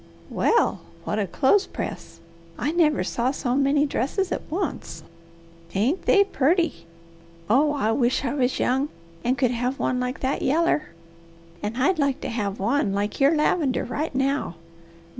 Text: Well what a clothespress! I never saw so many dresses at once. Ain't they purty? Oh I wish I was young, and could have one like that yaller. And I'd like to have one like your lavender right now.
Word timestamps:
Well 0.31 0.81
what 1.03 1.19
a 1.19 1.27
clothespress! 1.27 2.21
I 2.57 2.71
never 2.71 3.03
saw 3.03 3.29
so 3.29 3.55
many 3.55 3.85
dresses 3.85 4.31
at 4.31 4.41
once. 4.49 5.03
Ain't 5.75 6.05
they 6.07 6.23
purty? 6.23 6.87
Oh 7.47 7.73
I 7.73 7.91
wish 7.91 8.25
I 8.25 8.33
was 8.33 8.57
young, 8.59 8.89
and 9.23 9.37
could 9.37 9.51
have 9.51 9.77
one 9.77 9.99
like 9.99 10.21
that 10.21 10.41
yaller. 10.41 10.89
And 11.61 11.77
I'd 11.77 11.99
like 11.99 12.19
to 12.21 12.29
have 12.29 12.59
one 12.59 12.93
like 12.93 13.19
your 13.19 13.35
lavender 13.35 13.83
right 13.83 14.15
now. 14.15 14.55